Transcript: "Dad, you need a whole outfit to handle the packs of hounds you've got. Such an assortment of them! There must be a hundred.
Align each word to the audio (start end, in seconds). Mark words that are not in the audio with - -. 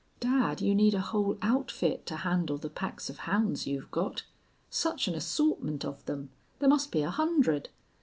"Dad, 0.19 0.61
you 0.61 0.73
need 0.73 0.95
a 0.95 0.99
whole 0.99 1.37
outfit 1.43 2.07
to 2.07 2.15
handle 2.25 2.57
the 2.57 2.71
packs 2.71 3.07
of 3.07 3.19
hounds 3.19 3.67
you've 3.67 3.91
got. 3.91 4.23
Such 4.67 5.07
an 5.07 5.13
assortment 5.13 5.85
of 5.85 6.03
them! 6.05 6.31
There 6.57 6.69
must 6.69 6.91
be 6.91 7.03
a 7.03 7.11
hundred. 7.11 7.69